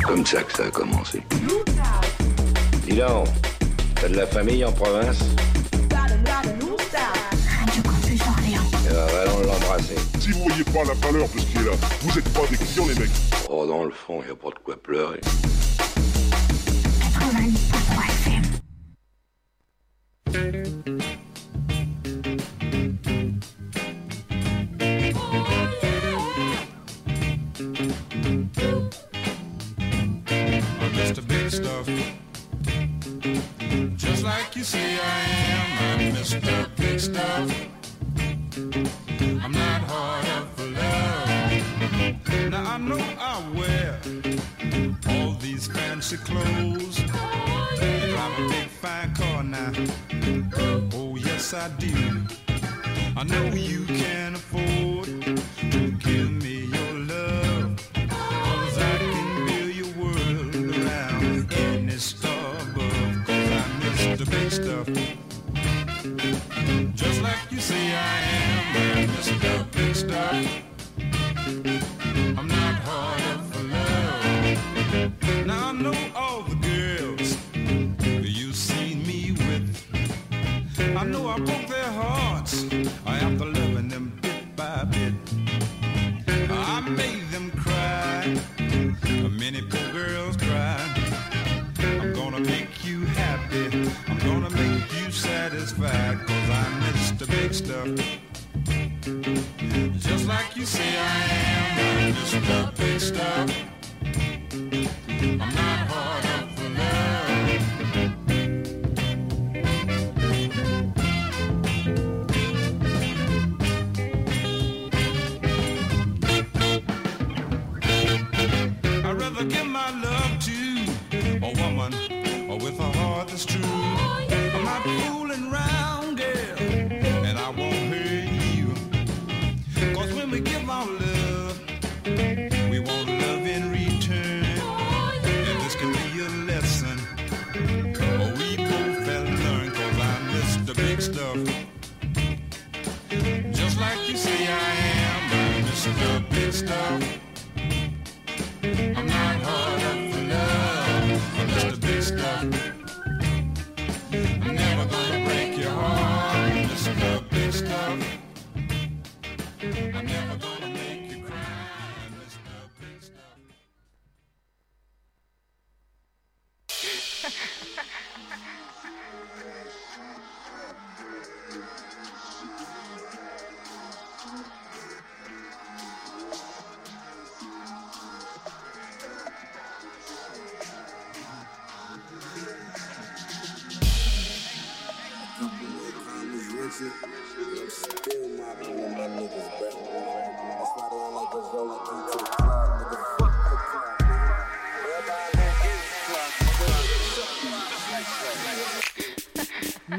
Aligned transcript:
C'est 0.00 0.06
comme 0.06 0.24
ça 0.24 0.42
que 0.42 0.52
ça 0.56 0.64
a 0.64 0.70
commencé. 0.70 1.20
Dis 2.88 2.96
donc, 2.96 3.28
t'as 3.96 4.08
de 4.08 4.16
la 4.16 4.26
famille 4.26 4.64
en 4.64 4.72
province? 4.72 5.18
Ah, 5.92 6.06
allons 9.22 9.36
eh 9.42 9.46
ben, 9.46 9.46
l'embrasser. 9.46 9.96
Si 10.18 10.32
vous 10.32 10.44
voyez 10.44 10.64
pas 10.64 10.84
la 10.84 10.94
valeur 10.94 11.28
de 11.28 11.38
ce 11.38 11.44
qui 11.44 11.58
est 11.58 11.64
là, 11.64 11.72
vous 12.00 12.18
êtes 12.18 12.28
pas 12.30 12.46
des 12.48 12.56
clients, 12.56 12.86
les 12.88 12.94
mecs. 12.94 13.10
Oh, 13.50 13.66
dans 13.66 13.84
le 13.84 13.90
fond, 13.90 14.22
y 14.26 14.30
a 14.30 14.34
pas 14.34 14.48
de 14.48 14.58
quoi 14.64 14.76
pleurer. 14.82 15.20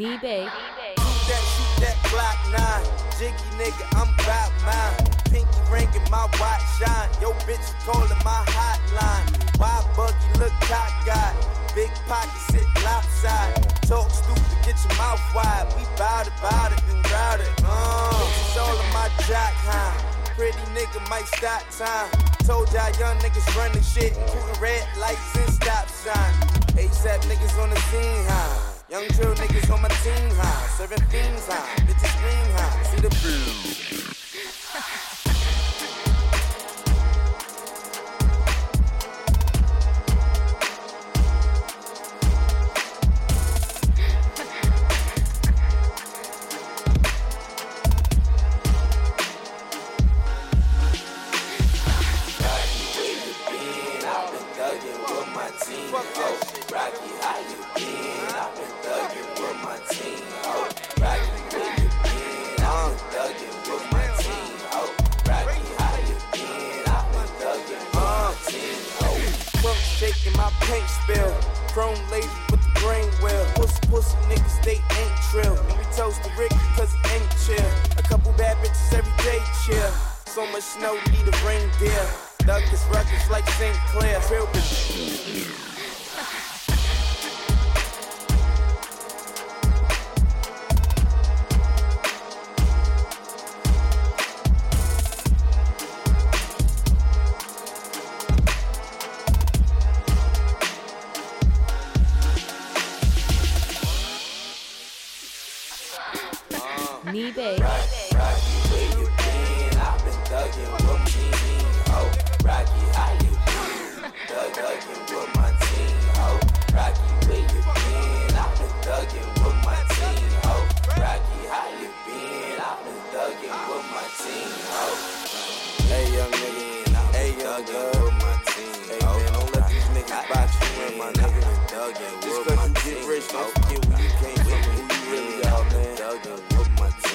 Knee 0.01 0.17
Bay. 0.17 0.45
That, 0.49 1.43
shoot 1.53 1.73
that 1.77 1.93
Glock 2.09 2.33
9. 2.49 2.57
Jiggy 3.21 3.37
nigga, 3.61 3.85
I'm 3.93 4.09
about 4.17 4.49
mine. 4.65 4.97
Pinky 5.29 5.61
ring 5.69 5.93
in 5.93 6.01
my 6.09 6.25
watch 6.41 6.65
shine. 6.81 7.05
Yo, 7.21 7.37
bitch, 7.45 7.61
calling 7.85 8.09
my 8.25 8.41
hotline. 8.49 9.29
Why 9.61 9.69
buggy 9.93 10.41
look 10.41 10.53
guy? 11.05 11.37
Big 11.75 11.93
pocket 12.09 12.33
sit. 12.49 12.65
Talk 13.85 14.09
stupid, 14.09 14.41
get 14.65 14.73
your 14.81 14.97
mouth 14.97 15.21
wide. 15.35 15.69
We 15.77 15.85
bout 16.01 16.25
it, 16.25 16.33
bout 16.41 16.73
it, 16.73 16.81
and 16.89 17.05
it. 17.05 17.53
Uh, 17.61 18.25
it's 18.41 18.57
all 18.57 18.73
in 18.73 18.89
my 18.97 19.05
huh? 19.69 20.33
Pretty 20.33 20.57
nigga 20.73 20.97
might 21.11 21.27
stop 21.27 21.61
time. 21.69 22.09
Told 22.49 22.73
y'all 22.73 22.89
young 22.97 23.17
niggas 23.21 23.45
running 23.55 23.83
shit, 23.83 24.17
including 24.17 24.59
red 24.59 24.81
lights 24.97 25.37
and 25.37 25.53
stop. 25.53 25.85
ASAP 26.73 27.21
niggas 27.29 27.61
on 27.61 27.69
the 27.69 27.79
scene, 27.91 28.25
huh? 28.25 28.70
Young 28.91 29.07
drill 29.07 29.33
niggas 29.35 29.73
on 29.73 29.81
my 29.81 29.87
team 29.87 30.29
high, 30.35 30.67
serving 30.75 30.99
things 31.07 31.47
high, 31.47 31.81
bitches 31.85 32.11
scream 32.11 32.51
high, 32.57 32.83
see 32.83 32.99
the 32.99 33.09
blue. 33.21 34.20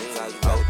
You 0.02 0.14
gotta 0.14 0.65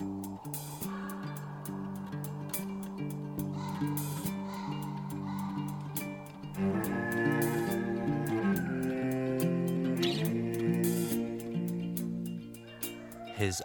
His 0.00 0.10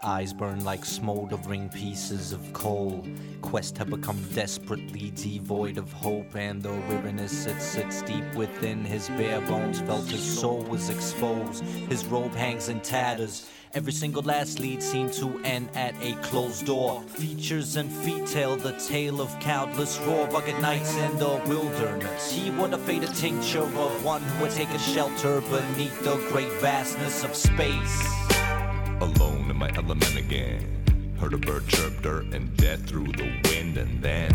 eyes 0.02 0.34
burn 0.34 0.64
like 0.64 0.86
smoldering 0.86 1.70
pieces 1.70 2.32
of 2.32 2.52
coal. 2.54 3.06
Quest 3.44 3.78
had 3.78 3.92
become 3.92 4.20
desperately 4.34 5.12
devoid 5.12 5.78
of 5.78 5.94
hope, 5.94 6.36
and 6.36 6.64
the 6.64 6.72
weariness 6.90 7.46
that 7.46 7.62
sits 7.62 8.02
deep 8.02 8.34
within 8.34 8.84
his 8.84 9.08
bare 9.10 9.42
bones 9.42 9.82
felt 9.82 10.06
his 10.06 10.40
soul 10.40 10.64
was 10.64 10.90
exposed. 10.90 11.64
His 11.64 12.04
robe 12.08 12.34
hangs 12.34 12.70
in 12.70 12.80
tatters. 12.80 13.48
Every 13.76 13.92
single 13.92 14.22
last 14.22 14.60
lead 14.60 14.84
seemed 14.84 15.14
to 15.14 15.40
end 15.44 15.70
at 15.74 15.96
a 16.02 16.14
closed 16.22 16.68
door. 16.68 17.02
Features 17.08 17.76
and 17.76 17.92
feet 17.92 18.28
tell 18.28 18.56
the 18.56 18.74
tale 18.74 19.20
of 19.20 19.40
countless 19.40 20.00
raw, 20.02 20.26
rugged 20.26 20.62
nights 20.62 20.96
in 20.96 21.18
the 21.18 21.42
wilderness. 21.48 22.32
He 22.32 22.52
would 22.52 22.72
have 22.72 22.82
faded 22.82 23.16
tincture 23.16 23.62
of 23.62 24.06
one 24.06 24.22
who 24.22 24.44
would 24.44 24.52
take 24.52 24.70
a 24.70 24.80
shelter 24.80 25.42
beneath 25.42 26.04
the 26.04 26.18
great 26.30 26.52
vastness 26.62 27.24
of 27.24 27.36
space 27.36 28.24
alone 29.04 29.50
in 29.50 29.58
my 29.58 29.70
element 29.76 30.16
again. 30.16 31.16
Heard 31.20 31.34
a 31.34 31.38
bird 31.38 31.68
chirp 31.68 32.02
dirt 32.02 32.26
and 32.34 32.56
death 32.58 32.86
through 32.88 33.12
the 33.12 33.24
wind, 33.24 33.53
and 33.64 34.02
then 34.02 34.30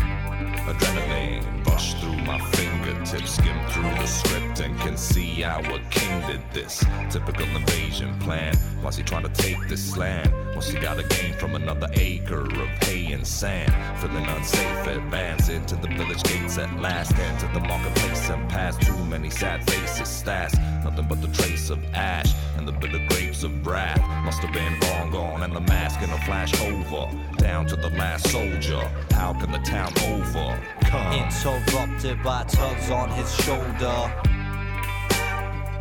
adrenaline 0.67 1.65
rushed 1.65 1.97
through 1.99 2.17
my 2.17 2.39
fingertips, 2.51 3.35
skimmed 3.35 3.69
through 3.69 3.83
the 3.83 4.05
script, 4.05 4.59
and 4.59 4.77
can 4.79 4.97
see 4.97 5.41
how 5.41 5.59
a 5.59 5.79
king 5.91 6.21
did 6.27 6.41
this. 6.51 6.83
Typical 7.09 7.45
invasion 7.55 8.17
plan. 8.19 8.55
Why's 8.81 8.97
he 8.97 9.03
trying 9.03 9.23
to 9.23 9.29
take 9.29 9.67
this 9.67 9.95
land? 9.95 10.33
What's 10.59 10.71
he 10.71 10.77
got 10.77 10.99
a 10.99 11.03
game 11.03 11.33
from 11.35 11.55
another 11.55 11.87
acre 11.93 12.41
of 12.41 12.67
hay 12.83 13.13
and 13.13 13.25
sand? 13.25 13.71
Feeling 14.01 14.25
unsafe, 14.25 14.87
advance 14.87 15.47
into 15.47 15.77
the 15.77 15.87
village 15.87 16.21
gates 16.23 16.57
at 16.57 16.81
last, 16.81 17.11
into 17.11 17.47
the 17.53 17.65
marketplace 17.65 18.29
and 18.29 18.49
past 18.49 18.81
too 18.81 19.05
many 19.05 19.29
sad 19.29 19.63
faces, 19.63 20.09
stats. 20.09 20.59
Nothing 20.83 21.07
but 21.07 21.21
the 21.21 21.29
trace 21.29 21.69
of 21.69 21.81
ash 21.93 22.33
and 22.57 22.67
the 22.67 22.73
bitter 22.73 22.99
grapes 23.07 23.43
of 23.43 23.65
wrath. 23.65 24.01
Must 24.25 24.39
have 24.39 24.51
been 24.51 24.77
long 24.81 25.11
gone, 25.11 25.43
and 25.43 25.55
the 25.55 25.61
mask 25.61 26.01
in 26.01 26.09
a 26.09 26.17
flash 26.25 26.53
over. 26.61 27.09
Down 27.37 27.65
to 27.67 27.77
the 27.77 27.91
last 27.91 28.29
soldier. 28.29 28.85
How 29.11 29.31
can 29.31 29.53
the 29.53 29.59
town 29.59 29.93
over? 30.09 30.61
Come. 30.81 31.13
Interrupted 31.13 32.21
by 32.21 32.43
tugs 32.43 32.91
on 32.91 33.09
his 33.11 33.33
shoulder. 33.45 34.11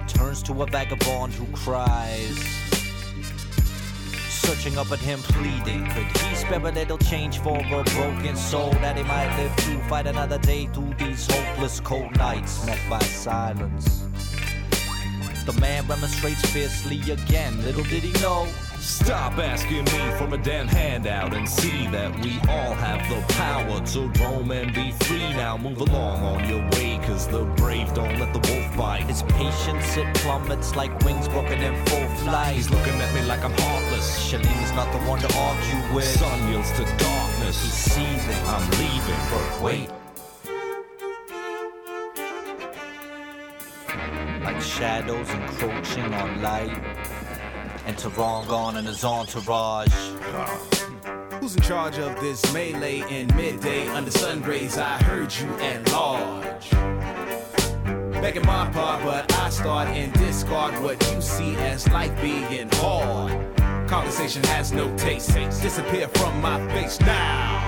Turns 0.07 0.41
to 0.45 0.63
a 0.63 0.67
vagabond 0.67 1.33
who 1.35 1.47
cries. 1.47 2.68
Searching 4.49 4.79
up 4.79 4.91
at 4.91 4.99
him, 4.99 5.21
pleading. 5.21 5.85
Could 5.91 6.23
he 6.23 6.35
spare 6.35 6.67
a 6.67 6.73
little 6.73 6.97
change 6.97 7.39
for 7.39 7.59
a 7.59 7.85
broken 7.85 8.35
soul 8.35 8.71
that 8.81 8.97
he 8.97 9.03
might 9.03 9.37
live 9.37 9.55
to 9.57 9.79
fight 9.91 10.07
another 10.07 10.39
day 10.39 10.67
through 10.69 10.95
these 10.99 11.31
hopeless 11.31 11.81
cold 11.81 12.17
nights 12.17 12.65
met 12.65 12.79
by 12.89 12.99
silence? 13.01 14.05
The 15.45 15.53
man 15.61 15.87
remonstrates 15.87 16.41
fiercely 16.47 16.99
again. 17.11 17.63
Little 17.63 17.85
did 17.85 18.03
he 18.03 18.13
know. 18.23 18.49
Stop 18.81 19.39
asking 19.39 19.85
me 19.85 20.11
for 20.17 20.33
a 20.33 20.39
damn 20.39 20.69
handout 20.69 21.35
and 21.35 21.49
see 21.49 21.87
that 21.89 22.17
we 22.21 22.39
all 22.49 22.75
have 22.75 23.01
the 23.09 23.21
power 23.35 23.81
to 23.87 24.09
roam 24.21 24.51
and 24.53 24.73
be 24.73 24.93
free. 25.05 25.33
Now 25.33 25.57
move 25.57 25.81
along 25.81 26.23
on 26.23 26.49
your 26.49 26.63
way, 26.71 26.99
cause 27.03 27.27
the 27.27 27.45
brave 27.57 27.93
don't 27.95 28.19
let 28.21 28.33
the 28.33 28.39
wolf 28.51 28.77
bite. 28.77 29.03
His 29.03 29.23
patience, 29.25 29.97
it 29.97 30.15
plummets 30.17 30.77
like 30.77 30.97
wings 31.01 31.29
broken 31.29 31.61
in 31.61 31.75
full 31.87 32.09
flight. 32.19 32.55
He's 32.55 32.71
looking 32.71 32.95
at 32.95 33.13
me 33.15 33.23
like 33.23 33.43
I'm 33.45 33.53
heartless. 33.53 34.19
Shalim's 34.29 34.73
not 34.73 34.93
the 34.93 34.99
one 35.09 35.19
to 35.21 35.37
argue 35.37 35.95
with. 35.95 36.05
Sun 36.05 36.49
yields 36.51 36.71
to 36.73 36.85
darkness. 36.99 37.63
He's 37.63 37.73
seething. 37.73 38.47
I'm 38.47 38.71
leaving, 38.79 39.23
but 39.31 39.63
Wait. 39.63 39.91
Like 44.45 44.63
shadows 44.63 45.29
encroaching 45.31 46.15
on 46.15 46.43
light. 46.43 47.08
Enter 47.89 48.11
Rongon 48.11 48.77
and 48.77 48.87
his 48.87 49.03
entourage. 49.03 49.89
Who's 51.41 51.57
in 51.57 51.63
charge 51.63 51.97
of 51.97 52.21
this 52.21 52.53
melee 52.53 53.03
in 53.09 53.35
midday 53.35 53.89
under 53.89 54.11
sun 54.11 54.43
rays? 54.43 54.77
I 54.77 55.03
heard 55.05 55.35
you 55.35 55.49
at 55.61 55.91
large. 55.91 56.71
Begging 58.21 58.45
my 58.45 58.69
part, 58.73 59.03
but 59.03 59.33
I 59.39 59.49
start 59.49 59.89
and 59.89 60.13
discard 60.13 60.75
what 60.83 61.03
you 61.11 61.23
see 61.23 61.55
as 61.57 61.89
life 61.89 62.15
being 62.21 62.69
hard. 62.75 63.33
Conversation 63.89 64.45
has 64.45 64.71
no 64.71 64.95
taste. 64.99 65.33
Disappear 65.63 66.09
from 66.09 66.43
my 66.43 66.59
face 66.69 67.01
now. 67.01 67.65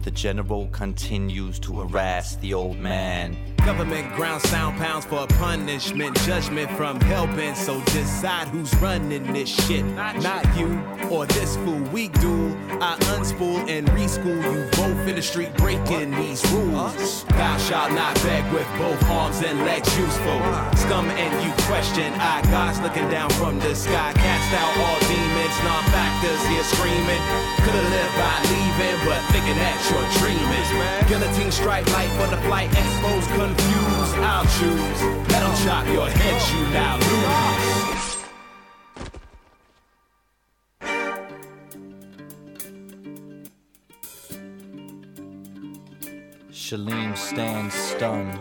The 0.00 0.10
general 0.10 0.68
continues 0.68 1.58
to 1.60 1.80
harass 1.80 2.36
the 2.36 2.54
old 2.54 2.78
man. 2.78 3.36
Government 3.64 4.12
ground 4.14 4.42
sound 4.42 4.78
pounds 4.78 5.04
for 5.04 5.24
a 5.24 5.26
punishment, 5.26 6.16
judgment 6.22 6.70
from 6.72 6.98
hellbent. 7.00 7.56
So 7.56 7.80
decide 7.92 8.48
who's 8.48 8.74
running 8.76 9.32
this 9.32 9.48
shit. 9.48 9.84
Not 9.84 10.44
you 10.56 10.82
or 11.08 11.26
this 11.26 11.56
fool. 11.56 11.80
We 11.92 12.08
do. 12.08 12.56
I 12.80 12.96
unspool 13.14 13.68
and 13.68 13.86
reschool 13.90 14.42
you 14.42 14.64
both 14.76 15.06
in 15.06 15.14
the 15.14 15.22
street 15.22 15.54
breaking 15.56 16.10
these 16.12 16.44
rules. 16.50 17.24
Thou 17.24 17.56
shalt 17.58 17.92
not 17.92 18.14
beg 18.22 18.44
with 18.52 18.66
both 18.76 19.02
arms 19.10 19.42
and 19.42 19.60
legs 19.60 19.88
useful. 19.96 20.40
Scum 20.74 21.06
and 21.10 21.32
you 21.44 21.52
question. 21.68 22.12
I 22.18 22.42
God's 22.50 22.80
looking 22.80 23.08
down 23.08 23.30
from 23.30 23.58
the 23.60 23.74
sky. 23.74 24.12
Cast 24.14 24.50
out 24.56 24.72
all 24.82 24.98
demons, 25.06 25.56
non-factors 25.62 26.42
here 26.48 26.64
screaming. 26.64 27.22
Could've 27.62 27.90
lived 27.92 28.16
by 28.18 28.36
leaving, 28.50 28.98
but 29.06 29.20
thinking 29.30 29.56
that 29.62 29.78
you're 29.86 30.10
dreaming. 30.18 30.66
Guillotine 31.08 31.52
strike 31.52 31.86
light 31.92 32.10
for 32.18 32.26
the 32.34 32.40
flight, 32.48 32.70
exposed, 32.72 33.28
confused. 33.30 33.59
I'll 34.22 34.44
choose. 34.58 35.02
Let 35.30 35.42
'em 35.42 35.54
chop 35.64 35.86
your 35.86 36.08
head, 36.08 36.38
you 36.52 36.62
now 36.72 36.96
lose. 36.96 37.10
Shalim 46.52 47.16
stands 47.16 47.74
stunned, 47.74 48.38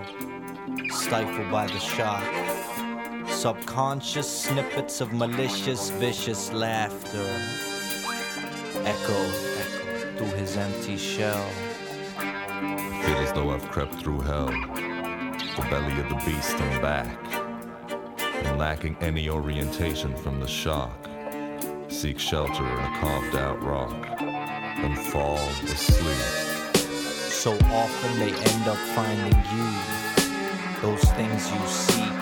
stifled 0.91 1.49
by 1.51 1.65
the 1.67 1.79
shock. 1.79 2.23
Subconscious 3.27 4.29
snippets 4.43 5.01
of 5.01 5.13
malicious, 5.13 5.89
vicious 5.91 6.51
laughter 6.51 7.25
echo, 8.85 9.21
echo 9.63 10.17
through 10.17 10.33
his 10.37 10.57
empty 10.57 10.97
shell. 10.97 11.45
I 12.17 13.01
feel 13.03 13.17
as 13.17 13.31
though 13.33 13.51
I've 13.51 13.67
crept 13.71 13.95
through 13.95 14.21
hell, 14.21 14.51
belly 15.69 15.99
of 15.99 16.09
the 16.09 16.21
beast 16.25 16.55
and 16.55 16.81
back, 16.81 17.17
and 18.45 18.57
lacking 18.57 18.97
any 19.01 19.29
orientation 19.29 20.15
from 20.15 20.39
the 20.39 20.47
shock, 20.47 21.09
seek 21.87 22.19
shelter 22.19 22.65
in 22.65 22.79
a 22.79 22.97
carved 22.99 23.35
out 23.35 23.61
rock, 23.63 24.21
and 24.21 24.97
fall 24.97 25.37
asleep. 25.37 26.75
So 27.31 27.53
often 27.71 28.19
they 28.19 28.33
end 28.33 28.67
up 28.67 28.77
finding 28.95 29.37
you, 29.55 30.81
those 30.81 31.03
things 31.13 31.51
you 31.51 31.67
seek. 31.67 32.18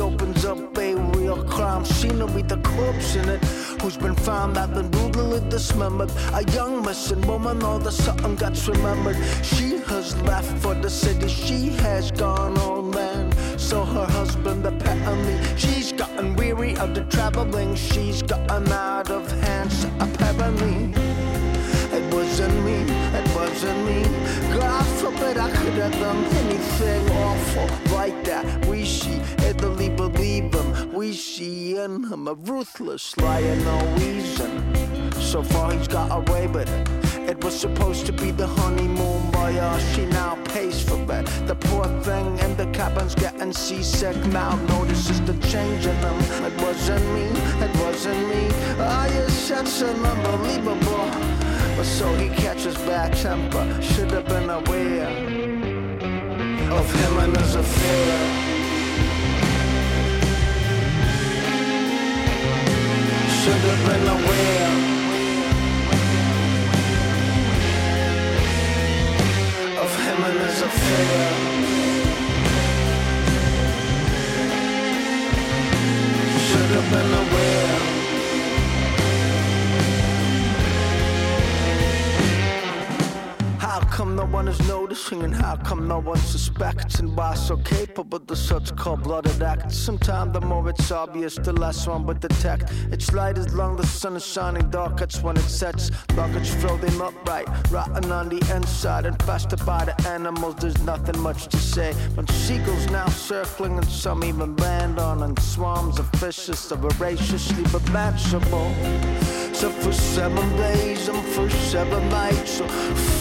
Opens 0.00 0.44
up 0.44 0.78
a 0.78 0.94
real 0.94 1.42
crime 1.44 1.84
scene 1.84 2.20
with 2.32 2.52
a 2.52 2.56
corpse 2.58 3.16
in 3.16 3.28
it 3.28 3.44
who's 3.82 3.96
been 3.96 4.14
found 4.14 4.56
out 4.56 4.72
been 4.72 4.88
brutally 4.90 5.40
dismembered. 5.50 6.10
A 6.34 6.44
young 6.52 6.82
missing 6.82 7.20
woman, 7.22 7.64
all 7.64 7.80
the 7.80 7.90
sudden 7.90 8.36
gets 8.36 8.68
remembered. 8.68 9.16
She 9.44 9.78
has 9.88 10.16
left 10.22 10.56
for 10.62 10.74
the 10.74 10.88
city, 10.88 11.26
she 11.26 11.70
has 11.82 12.12
gone 12.12 12.56
old 12.58 12.94
man. 12.94 13.32
So 13.58 13.84
her 13.84 14.06
husband 14.06 14.64
apparently, 14.64 15.36
she's 15.56 15.92
gotten 15.92 16.36
weary 16.36 16.76
of 16.76 16.94
the 16.94 17.02
traveling, 17.04 17.74
she's 17.74 18.22
gotten 18.22 18.70
out 18.70 19.10
of 19.10 19.28
hands 19.42 19.84
apparently. 19.98 20.97
It 23.48 23.52
wasn't 23.52 23.86
me, 23.86 24.02
it 24.02 24.08
wasn't 24.08 24.50
me. 24.50 24.60
God 24.60 24.86
forbid 24.98 25.38
I 25.38 25.50
could 25.50 25.72
have 25.72 25.92
done 25.92 26.24
anything 26.24 27.10
awful 27.10 27.94
like 27.96 28.22
that. 28.24 28.66
We 28.66 28.84
see 28.84 29.20
Italy 29.38 29.88
believe 29.88 30.52
him, 30.52 30.92
we 30.92 31.14
see 31.14 31.76
in 31.78 32.04
him 32.04 32.28
a 32.28 32.34
ruthless 32.34 33.16
liar, 33.16 33.56
no 33.56 33.94
reason. 33.96 35.12
So 35.14 35.42
far 35.42 35.72
he's 35.72 35.88
got 35.88 36.12
away 36.12 36.46
with 36.46 36.68
it. 36.68 36.88
It 37.28 37.42
was 37.42 37.58
supposed 37.58 38.04
to 38.06 38.12
be 38.12 38.30
the 38.30 38.46
honeymoon 38.46 39.32
voyage. 39.32 39.82
She 39.94 40.04
now 40.04 40.36
pays 40.44 40.82
for 40.82 41.00
it. 41.12 41.26
The 41.46 41.56
poor 41.58 41.84
thing 42.02 42.38
in 42.40 42.54
the 42.56 42.66
cabin's 42.66 43.14
getting 43.14 43.52
seasick 43.54 44.16
now. 44.26 44.56
Notices 44.66 45.20
the 45.22 45.34
change 45.48 45.86
in 45.86 45.98
them. 46.02 46.18
It 46.44 46.54
wasn't 46.60 47.04
me. 47.14 47.24
It 47.64 47.74
wasn't 47.80 48.28
me. 48.28 48.48
Ah, 48.78 49.06
yes, 49.06 49.48
that's 49.48 49.80
an 49.80 50.04
unbelievable. 50.04 51.37
But 51.78 51.86
so 51.86 52.12
he 52.16 52.28
catches 52.30 52.74
bad 52.74 53.16
temper. 53.16 53.64
Should 53.80 54.10
have 54.10 54.26
been 54.26 54.50
aware 54.50 55.06
of 56.72 56.86
him 56.92 57.18
and 57.22 57.36
his 57.36 57.54
affair. 57.54 58.18
Should 63.38 63.62
have 63.70 63.82
been 63.86 64.08
aware. 64.16 64.88
of 69.84 69.90
him 70.04 70.24
and 70.28 70.38
his 70.40 70.62
affair. 70.62 71.30
Should 76.48 76.70
have 76.76 76.90
been 76.90 77.12
aware. 77.14 77.67
Come 83.98 84.14
no 84.14 84.26
one 84.26 84.46
is 84.46 84.60
noticing 84.68 85.24
and 85.24 85.34
how 85.34 85.56
come 85.56 85.88
no 85.88 85.98
one 85.98 86.18
suspects 86.18 87.00
and 87.00 87.16
why 87.16 87.34
so 87.34 87.56
capable 87.56 88.20
the 88.20 88.36
such 88.36 88.74
cold-blooded 88.76 89.42
act? 89.42 89.72
Sometimes 89.72 90.32
the 90.32 90.40
more 90.40 90.68
it's 90.68 90.92
obvious, 90.92 91.34
the 91.34 91.52
less 91.52 91.84
one 91.84 92.06
would 92.06 92.20
detect. 92.20 92.72
It's 92.92 93.12
light 93.12 93.38
as 93.38 93.52
long 93.52 93.74
the 93.74 93.84
sun 93.84 94.14
is 94.14 94.24
shining, 94.24 94.70
dark 94.70 95.00
it's 95.00 95.20
when 95.20 95.36
it 95.36 95.48
sets. 95.48 95.90
Luggage 96.16 96.48
them 96.52 97.02
upright, 97.02 97.48
rotten 97.72 98.12
on 98.12 98.28
the 98.28 98.38
inside, 98.54 99.04
and 99.04 99.20
infested 99.20 99.66
by 99.66 99.84
the 99.86 100.08
animals. 100.08 100.54
There's 100.60 100.80
nothing 100.82 101.18
much 101.18 101.48
to 101.48 101.56
say. 101.56 101.92
But 102.14 102.30
seagulls 102.30 102.88
now 102.92 103.08
circling 103.08 103.78
and 103.78 103.88
some 103.88 104.22
even 104.22 104.54
land 104.58 105.00
on, 105.00 105.24
and 105.24 105.36
swarms 105.40 105.98
of 105.98 106.08
fishes 106.20 106.70
are 106.70 106.76
voraciously 106.76 107.64
but 107.72 107.82
manageable. 107.90 108.72
So 109.58 109.70
for 109.70 109.92
seven 109.92 110.56
days 110.56 111.08
and 111.08 111.18
for 111.34 111.50
seven 111.50 112.08
nights, 112.10 112.60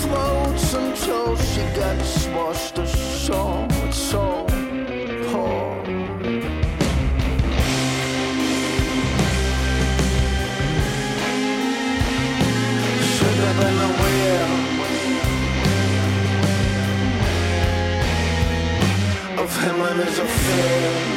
floats 0.04 0.74
until 0.76 1.36
she 1.36 1.62
gets 1.74 2.28
washed 2.28 2.78
ashore. 2.78 3.66
It's 3.88 3.98
so. 3.98 4.46
Should 13.16 13.40
have 13.46 13.58
been 13.64 13.80
aware 13.90 14.50
of 19.42 19.50
him 19.64 19.82
and 19.82 20.00
his 20.04 20.20
affair. 20.20 21.17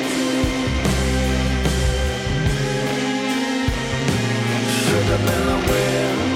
Should 4.91 5.05
have 5.05 5.25
been 5.25 5.49
aware. 5.49 6.30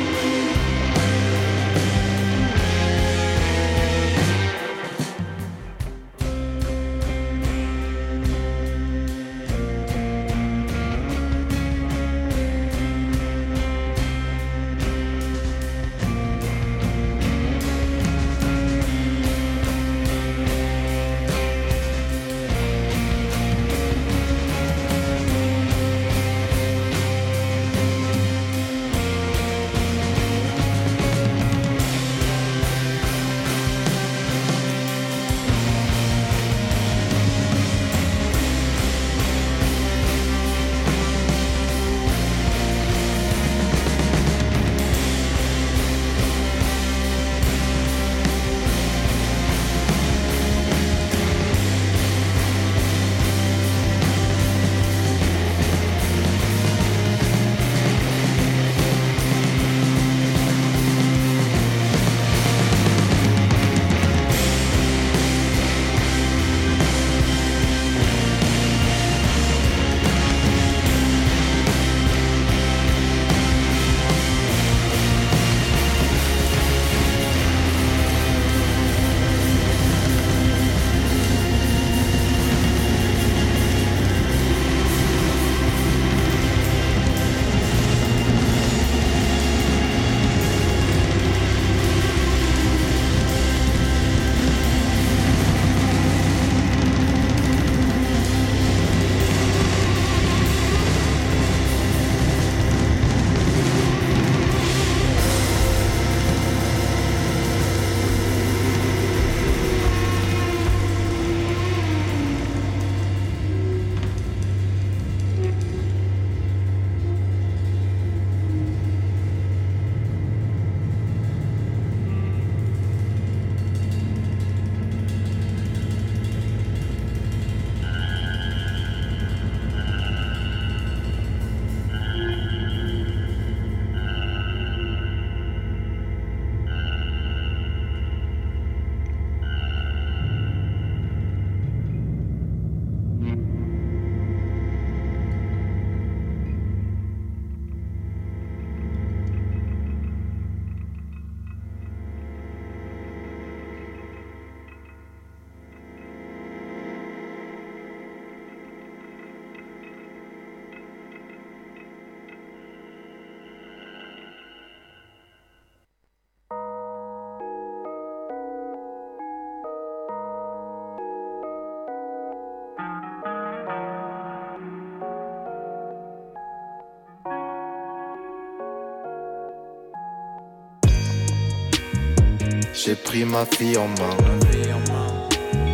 J'ai 182.84 182.96
pris 182.96 183.24
ma 183.24 183.44
vie 183.44 183.78
en 183.78 183.88
main. 183.88 184.16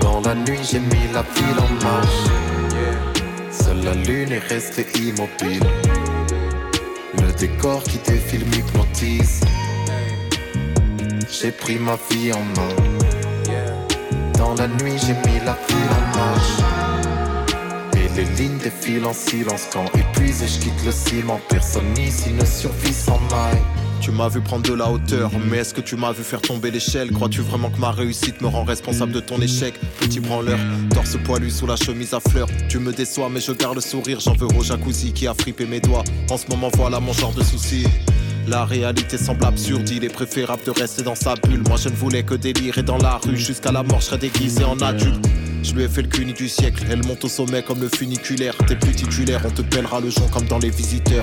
Dans 0.00 0.20
la 0.20 0.32
nuit, 0.32 0.60
j'ai 0.62 0.78
mis 0.78 1.08
la 1.12 1.22
ville 1.22 1.58
en 1.58 1.84
marche. 1.84 2.30
Seule 3.50 3.82
la 3.82 3.94
lune 3.94 4.30
est 4.30 4.38
restée 4.38 4.86
immobile. 4.96 5.64
Le 7.14 7.32
décor 7.32 7.82
qui 7.82 7.98
défile 7.98 8.44
m'hypnotise. 8.46 9.40
J'ai 11.28 11.50
pris 11.50 11.80
ma 11.80 11.98
vie 12.10 12.32
en 12.32 12.44
main. 12.56 12.74
Dans 14.38 14.54
la 14.54 14.68
nuit, 14.68 14.96
j'ai 15.04 15.14
mis 15.14 15.40
la 15.44 15.58
ville 15.66 15.92
en 15.98 16.16
marche. 16.16 16.62
Et 17.94 18.08
les 18.14 18.26
lignes 18.36 18.58
défilent 18.58 19.06
en 19.06 19.14
silence 19.14 19.66
quand 19.72 19.86
épuisé, 19.98 20.46
je 20.46 20.60
quitte 20.60 20.84
le 20.84 20.92
ciment. 20.92 21.40
Personne 21.48 21.98
ici 21.98 22.30
ne 22.32 22.44
survit 22.44 22.94
sans 22.94 23.18
maille. 23.32 23.79
Tu 24.00 24.10
m'as 24.10 24.28
vu 24.28 24.40
prendre 24.40 24.68
de 24.68 24.74
la 24.74 24.90
hauteur, 24.90 25.30
mais 25.50 25.58
est-ce 25.58 25.74
que 25.74 25.82
tu 25.82 25.94
m'as 25.94 26.12
vu 26.12 26.22
faire 26.22 26.40
tomber 26.40 26.70
l'échelle? 26.70 27.12
Crois-tu 27.12 27.42
vraiment 27.42 27.70
que 27.70 27.78
ma 27.78 27.90
réussite 27.90 28.40
me 28.40 28.48
rend 28.48 28.64
responsable 28.64 29.12
de 29.12 29.20
ton 29.20 29.40
échec? 29.40 29.74
Petit 30.00 30.20
branleur, 30.20 30.58
torse 30.94 31.18
poilu 31.22 31.50
sous 31.50 31.66
la 31.66 31.76
chemise 31.76 32.14
à 32.14 32.20
fleurs. 32.20 32.48
Tu 32.68 32.78
me 32.78 32.92
déçois, 32.92 33.28
mais 33.28 33.40
je 33.40 33.52
garde 33.52 33.74
le 33.74 33.82
sourire. 33.82 34.18
J'en 34.20 34.32
veux 34.32 34.46
au 34.56 34.62
jacuzzi 34.62 35.12
qui 35.12 35.26
a 35.26 35.34
frippé 35.34 35.66
mes 35.66 35.80
doigts. 35.80 36.04
En 36.30 36.38
ce 36.38 36.46
moment, 36.48 36.70
voilà 36.74 36.98
mon 36.98 37.12
genre 37.12 37.34
de 37.34 37.42
souci. 37.42 37.86
La 38.48 38.64
réalité 38.64 39.18
semble 39.18 39.44
absurde, 39.44 39.88
il 39.90 40.02
est 40.02 40.08
préférable 40.08 40.62
de 40.64 40.70
rester 40.70 41.02
dans 41.02 41.14
sa 41.14 41.34
bulle. 41.34 41.62
Moi 41.68 41.76
je 41.76 41.90
ne 41.90 41.94
voulais 41.94 42.22
que 42.22 42.34
délirer 42.34 42.82
dans 42.82 42.98
la 42.98 43.18
rue, 43.18 43.36
jusqu'à 43.36 43.70
la 43.70 43.82
mort 43.82 44.00
je 44.00 44.06
serais 44.06 44.18
déguisé 44.18 44.64
en 44.64 44.78
adulte. 44.80 45.24
Je 45.62 45.74
lui 45.74 45.84
ai 45.84 45.88
fait 45.88 46.02
le 46.02 46.08
cuni 46.08 46.32
du 46.32 46.48
siècle, 46.48 46.84
elle 46.90 47.04
monte 47.06 47.22
au 47.24 47.28
sommet 47.28 47.62
comme 47.62 47.80
le 47.80 47.88
funiculaire. 47.88 48.56
T'es 48.66 48.76
plus 48.76 48.92
titulaire, 48.92 49.42
on 49.44 49.50
te 49.50 49.60
pèlera 49.60 50.00
le 50.00 50.08
jonc 50.08 50.26
comme 50.32 50.46
dans 50.46 50.58
les 50.58 50.70
visiteurs. 50.70 51.22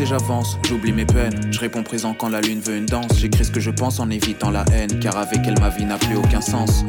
Et 0.00 0.06
j'avance, 0.06 0.58
j'oublie 0.66 0.92
mes 0.92 1.04
peines. 1.04 1.52
Je 1.52 1.60
réponds 1.60 1.82
présent 1.82 2.14
quand 2.14 2.28
la 2.28 2.40
lune 2.40 2.60
veut 2.60 2.76
une 2.76 2.86
danse. 2.86 3.18
J'écris 3.18 3.44
ce 3.44 3.50
que 3.50 3.60
je 3.60 3.70
pense 3.70 4.00
en 4.00 4.10
évitant 4.10 4.50
la 4.50 4.64
haine, 4.72 4.98
car 4.98 5.16
avec 5.16 5.40
elle 5.46 5.58
ma 5.60 5.68
vie 5.68 5.84
n'a 5.84 5.98
plus 5.98 6.16
aucun 6.16 6.40
sens. 6.40 6.84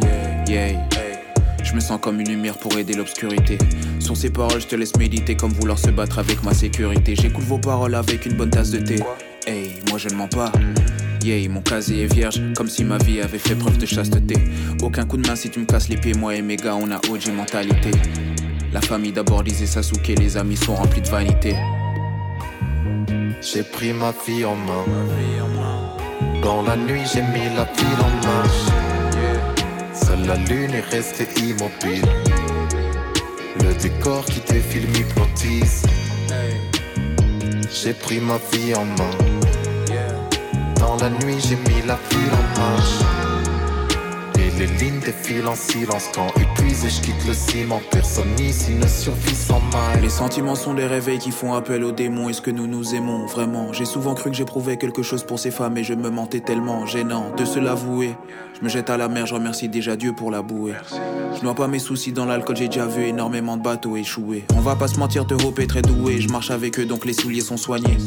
Yeah. 0.48 0.80
Je 1.64 1.74
me 1.74 1.80
sens 1.80 2.00
comme 2.02 2.20
une 2.20 2.30
lumière 2.30 2.58
pour 2.58 2.78
aider 2.78 2.94
l'obscurité. 2.94 3.58
Sur 4.00 4.16
ces 4.16 4.30
paroles, 4.30 4.62
je 4.62 4.68
te 4.68 4.76
laisse 4.76 4.96
méditer 4.98 5.36
comme 5.36 5.52
vouloir 5.52 5.78
se 5.78 5.90
battre 5.90 6.20
avec 6.20 6.44
ma 6.44 6.54
sécurité. 6.54 7.16
J'écoute 7.16 7.44
vos 7.44 7.58
paroles 7.58 7.96
avec 7.96 8.26
une 8.26 8.34
bonne 8.34 8.50
tasse 8.50 8.72
de 8.72 8.80
thé. 8.80 8.96
Hey, 9.46 9.72
moi 9.90 9.98
je 9.98 10.10
ne 10.10 10.16
mens 10.16 10.28
pas. 10.28 10.52
Yeah, 11.24 11.50
mon 11.50 11.62
casier 11.62 12.04
est 12.04 12.14
vierge, 12.14 12.42
comme 12.56 12.70
si 12.70 12.84
ma 12.84 12.98
vie 12.98 13.20
avait 13.20 13.40
fait 13.40 13.56
preuve 13.56 13.78
de 13.78 13.86
chasteté. 13.86 14.36
Aucun 14.82 15.06
coup 15.06 15.18
de 15.18 15.28
main 15.28 15.36
si 15.36 15.50
tu 15.50 15.60
me 15.60 15.66
casses 15.66 15.90
les 15.90 15.98
pieds, 15.98 16.14
moi 16.14 16.36
et 16.36 16.42
mes 16.42 16.56
gars, 16.56 16.76
on 16.76 16.90
a 16.92 16.98
OG 17.10 17.34
mentalité. 17.36 17.92
La 18.74 18.82
famille 18.82 19.12
d'abord 19.12 19.44
disait 19.44 19.66
Sasuke, 19.66 20.08
les 20.20 20.38
amis 20.38 20.58
sont 20.58 20.76
remplis 20.76 21.02
de 21.02 21.10
vanité. 21.10 21.56
J'ai 23.54 23.62
pris 23.62 23.94
ma 23.94 24.12
vie 24.26 24.44
en 24.44 24.56
main. 24.56 24.86
Dans 26.42 26.64
la 26.64 26.76
nuit, 26.76 27.04
j'ai 27.14 27.22
mis 27.22 27.48
la 27.56 27.66
ville 27.66 28.02
en 28.02 28.28
marche. 28.28 28.66
Seule 29.94 30.26
la 30.26 30.36
lune 30.36 30.74
est 30.74 30.90
restée 30.90 31.28
immobile. 31.38 32.08
Le 33.62 33.74
décor 33.76 34.26
qui 34.26 34.40
défile 34.52 34.88
m'hypnotise. 34.88 35.84
J'ai 37.72 37.94
pris 37.94 38.20
ma 38.20 38.40
vie 38.52 38.74
en 38.74 38.86
main. 38.86 39.16
Dans 40.80 40.98
la 40.98 41.12
nuit, 41.12 41.38
j'ai 41.40 41.56
mis 41.56 41.86
la 41.86 42.00
ville 42.10 42.34
en 42.34 42.60
marche. 42.60 43.25
Les 44.58 44.68
lignes 44.68 45.02
défilent 45.02 45.48
en 45.48 45.56
silence 45.56 46.10
quand 46.14 46.28
épuisé, 46.40 46.90
je 46.90 47.02
quitte 47.02 47.28
le 47.28 47.34
ciment. 47.34 47.82
Personne 47.92 48.40
ici 48.40 48.72
ne 48.72 48.88
survit 48.88 49.36
sans 49.36 49.60
mal. 49.60 50.02
Les 50.02 50.10
sentiments 50.10 50.56
sont 50.56 50.74
des 50.74 50.86
réveils 50.86 51.20
qui 51.20 51.32
font 51.32 51.54
appel 51.54 51.84
aux 51.84 51.92
démons. 51.92 52.30
Est-ce 52.30 52.42
que 52.42 52.52
nous 52.52 52.66
nous 52.66 52.96
aimons 52.96 53.26
vraiment? 53.26 53.74
J'ai 53.74 53.84
souvent 53.84 54.16
cru 54.16 54.30
que 54.30 54.36
j'éprouvais 54.38 54.78
quelque 54.78 55.04
chose 55.04 55.24
pour 55.24 55.40
ces 55.40 55.52
femmes 55.52 55.78
et 55.78 55.84
je 55.84 55.94
me 55.94 56.10
mentais 56.10 56.40
tellement 56.40 56.86
gênant 56.86 57.32
de 57.36 57.44
se 57.44 57.60
l'avouer. 57.60 58.16
Je 58.58 58.64
me 58.64 58.70
jette 58.70 58.90
à 58.90 58.96
la 58.96 59.10
mer, 59.10 59.26
je 59.26 59.34
remercie 59.34 59.68
déjà 59.68 59.98
Dieu 59.98 60.14
pour 60.14 60.32
la 60.32 60.42
bouée. 60.42 60.74
Je 61.38 61.44
noie 61.44 61.56
pas 61.56 61.68
mes 61.68 61.80
soucis 61.80 62.14
dans 62.14 62.26
l'alcool, 62.26 62.56
j'ai 62.56 62.70
déjà 62.70 62.86
vu 62.86 63.04
énormément 63.04 63.58
de 63.58 63.64
bateaux 63.64 63.98
échouer. 63.98 64.46
On 64.56 64.62
va 64.62 64.78
pas 64.78 64.88
se 64.88 64.98
mentir, 64.98 65.28
te 65.28 65.34
est 65.34 65.68
très 65.68 65.82
doué. 65.82 66.22
Je 66.22 66.30
marche 66.30 66.50
avec 66.52 66.80
eux 66.80 66.86
donc 66.86 67.04
les 67.04 67.14
souliers 67.14 67.42
sont 67.42 67.58
soignés. 67.58 67.98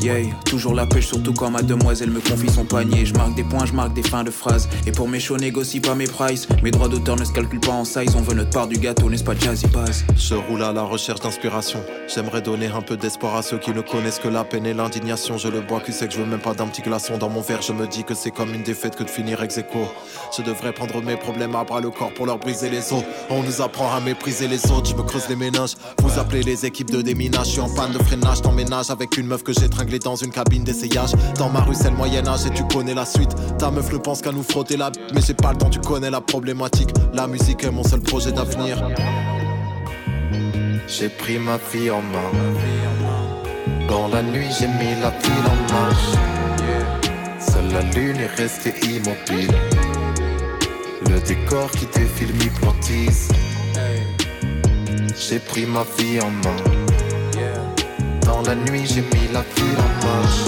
Yeah, 0.00 0.34
toujours 0.44 0.74
la 0.74 0.86
pêche, 0.86 1.06
surtout 1.06 1.32
quand 1.32 1.50
mademoiselle 1.50 2.10
me 2.10 2.20
confie 2.20 2.50
son 2.50 2.64
panier. 2.64 3.06
Je 3.06 3.14
marque 3.14 3.34
des 3.34 3.44
points, 3.44 3.64
je 3.64 3.72
marque 3.72 3.94
des 3.94 4.02
fins 4.02 4.24
de 4.24 4.30
phrases. 4.30 4.68
Et 4.86 4.92
pour 4.92 5.08
mes 5.08 5.20
shows, 5.20 5.38
négocie 5.38 5.80
pas 5.80 5.94
mes 5.94 6.06
prices. 6.06 6.46
Mes 6.62 6.70
droits 6.70 6.88
d'auteur 6.88 7.16
ne 7.16 7.24
se 7.24 7.32
calculent 7.32 7.60
pas 7.60 7.72
en 7.72 7.84
size. 7.84 8.14
On 8.14 8.20
veut 8.20 8.34
notre 8.34 8.50
part 8.50 8.66
du 8.66 8.76
gâteau, 8.78 9.08
n'est-ce 9.08 9.24
pas, 9.24 9.34
Jazzy 9.34 9.66
Bass? 9.68 10.04
Je 10.16 10.34
roule 10.34 10.62
à 10.62 10.72
la 10.72 10.82
recherche 10.82 11.20
d'inspiration. 11.20 11.80
J'aimerais 12.12 12.42
donner 12.42 12.66
un 12.66 12.82
peu 12.82 12.96
d'espoir 12.96 13.36
à 13.36 13.42
ceux 13.42 13.58
qui 13.58 13.70
ne 13.70 13.80
connaissent 13.80 14.18
que 14.18 14.28
la 14.28 14.44
peine 14.44 14.66
et 14.66 14.74
l'indignation. 14.74 15.38
Je 15.38 15.48
le 15.48 15.62
bois, 15.62 15.80
tu 15.84 15.92
sais 15.92 16.06
que 16.06 16.12
je 16.12 16.18
veux 16.18 16.26
même 16.26 16.40
pas 16.40 16.54
d'un 16.54 16.66
petit 16.66 16.82
glaçon 16.82 17.16
dans 17.16 17.30
mon 17.30 17.40
verre. 17.40 17.62
Je 17.62 17.72
me 17.72 17.86
dis 17.86 18.04
que 18.04 18.14
c'est 18.14 18.30
comme 18.30 18.52
une 18.52 18.62
défaite 18.62 18.96
que 18.96 19.04
de 19.04 19.10
finir 19.10 19.42
ex 19.42 19.56
aequo. 19.56 19.86
Je 20.36 20.42
devrais 20.42 20.72
prendre 20.72 21.00
mes 21.02 21.16
problèmes 21.16 21.54
à 21.54 21.64
bras 21.64 21.80
le 21.80 21.90
corps 21.90 22.12
pour 22.12 22.26
leur 22.26 22.38
briser 22.38 22.68
les 22.68 22.92
os. 22.92 23.04
On 23.30 23.42
nous 23.42 23.62
apprend 23.62 23.94
à 23.94 24.00
mépriser 24.00 24.48
les 24.48 24.70
autres. 24.70 24.90
Je 24.90 24.96
me 24.96 25.02
creuse 25.02 25.28
les 25.28 25.36
ménages. 25.36 25.76
Vous 26.02 26.18
appelez 26.18 26.42
les 26.42 26.66
équipes 26.66 26.90
de 26.90 27.00
déminage. 27.00 27.46
Je 27.46 27.52
suis 27.52 27.60
en 27.60 27.72
panne 27.74 27.92
de 27.92 27.98
freinage. 27.98 28.42
T'emménages 28.42 28.90
avec 28.90 29.16
une 29.16 29.28
meuf 29.28 29.42
que 29.42 29.52
j'ai 29.52 29.68
dans 29.84 30.16
une 30.16 30.30
cabine 30.30 30.64
d'essayage. 30.64 31.10
Dans 31.36 31.48
ma 31.48 31.60
rue, 31.60 31.74
c'est 31.74 31.90
le 31.90 31.96
Moyen-Âge 31.96 32.46
et 32.46 32.50
tu 32.50 32.64
connais 32.64 32.94
la 32.94 33.04
suite. 33.04 33.34
Ta 33.58 33.70
meuf 33.70 33.92
ne 33.92 33.98
pense 33.98 34.22
qu'à 34.22 34.32
nous 34.32 34.42
frotter 34.42 34.76
la 34.76 34.90
mais 35.14 35.20
j'ai 35.20 35.34
pas 35.34 35.52
le 35.52 35.58
temps, 35.58 35.70
tu 35.70 35.80
connais 35.80 36.10
la 36.10 36.20
problématique. 36.20 36.90
La 37.12 37.26
musique 37.26 37.64
est 37.64 37.70
mon 37.70 37.84
seul 37.84 38.00
projet 38.00 38.32
d'avenir. 38.32 38.76
J'ai 40.86 41.08
pris 41.08 41.38
ma 41.38 41.58
vie 41.72 41.90
en 41.90 42.02
main. 42.02 42.30
Dans 43.88 44.08
la 44.08 44.22
nuit, 44.22 44.48
j'ai 44.58 44.66
mis 44.66 45.00
la 45.00 45.10
ville 45.10 45.46
en 45.46 45.72
marche. 45.72 46.18
Seule 47.38 47.72
la 47.72 47.82
lune 47.92 48.16
est 48.16 48.34
restée 48.36 48.74
immobile. 48.82 49.54
Le 51.10 51.20
décor 51.20 51.70
qui 51.70 51.86
défile 51.86 52.34
m'hypnotise. 52.34 53.28
J'ai 55.16 55.38
pris 55.38 55.66
ma 55.66 55.84
vie 55.98 56.20
en 56.20 56.30
main. 56.30 56.83
La 58.46 58.54
nuit, 58.54 58.86
j'ai 58.86 59.00
mis 59.00 59.32
la 59.32 59.40
ville 59.40 59.78
en 59.78 60.06
marche. 60.06 60.44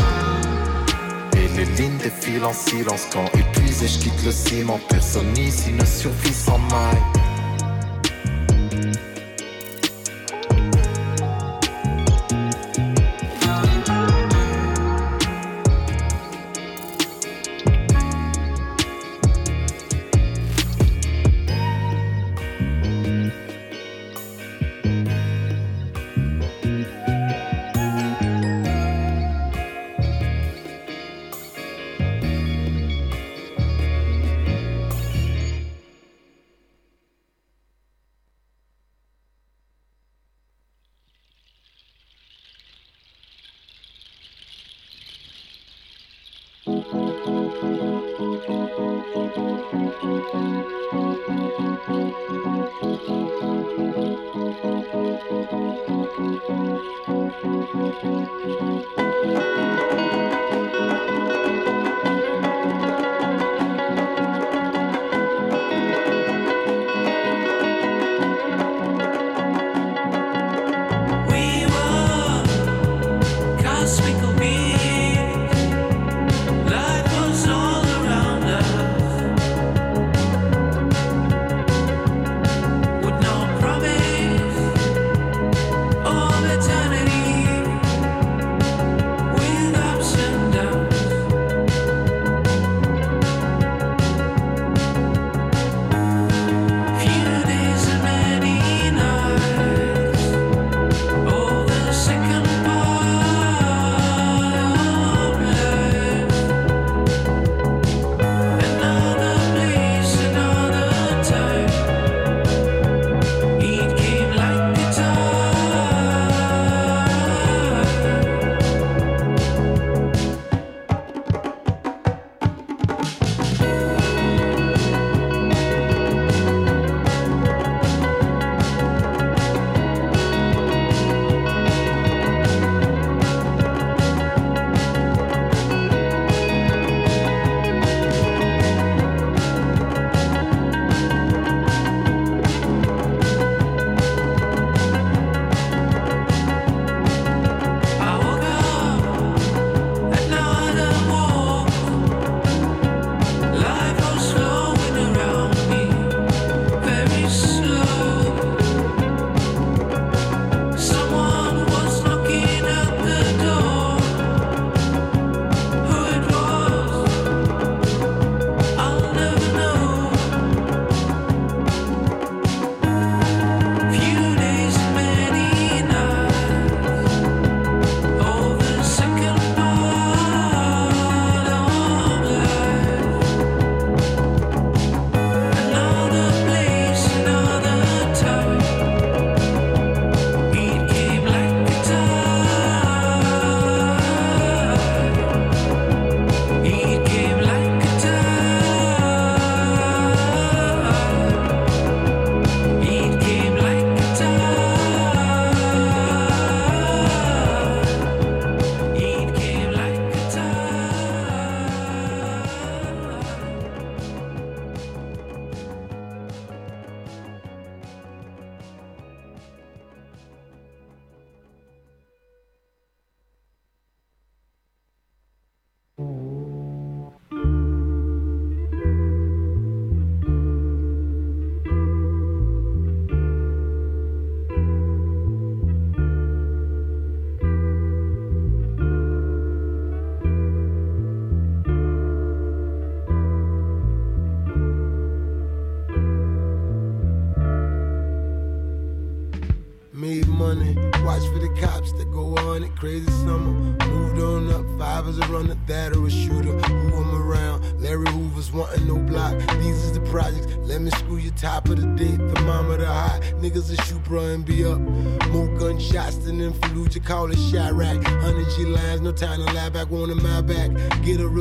Et 1.34 1.48
les 1.56 1.64
lignes 1.76 1.96
défilent 1.96 2.44
en 2.44 2.52
silence 2.52 3.06
quand 3.10 3.24
épuisé, 3.38 3.88
je 3.88 3.98
quitte 3.98 4.24
le 4.24 4.32
ciment. 4.32 4.78
Personne 4.88 5.36
ici 5.38 5.72
ne 5.72 5.84
survit 5.84 6.34
sans 6.34 6.58
maille. 6.58 7.25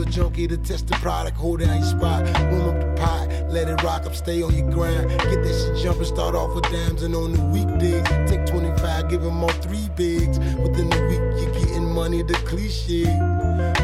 A 0.06 0.10
junkie 0.10 0.48
to 0.48 0.58
test 0.58 0.88
the 0.88 0.94
product. 0.96 1.38
Hold 1.38 1.62
down 1.62 1.78
your 1.78 1.86
spot. 1.86 2.24
Warm 2.52 2.70
up 2.70 2.80
the 2.80 3.02
pot. 3.02 3.30
Let 3.50 3.68
it 3.70 3.82
rock 3.84 4.06
up. 4.06 4.16
Stay 4.16 4.42
on 4.42 4.54
your 4.54 4.70
grind. 4.70 5.10
Get 5.10 5.44
that 5.44 5.76
shit 5.76 5.84
jumping. 5.84 6.06
Start 6.06 6.36
off 6.36 6.54
with 6.54 6.66
dimes 6.66 7.04
and 7.04 7.16
on 7.16 7.34
the 7.34 7.42
weekdays. 7.46 8.04
Take 8.30 8.46
25. 8.46 9.10
Give 9.10 9.22
them 9.22 9.44
all 9.44 9.50
three 9.50 9.90
bigs. 9.96 10.38
Within 10.38 10.90
the 10.90 11.02
week, 11.10 11.22
you're 11.42 11.54
getting 11.54 11.92
money. 11.92 12.22
The 12.24 12.34
cliche. 12.46 13.06